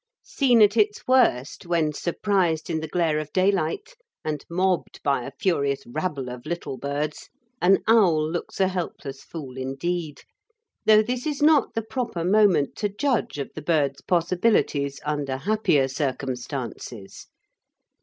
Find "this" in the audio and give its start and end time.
11.03-11.27